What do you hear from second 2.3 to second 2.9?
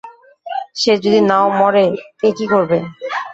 কি করবে?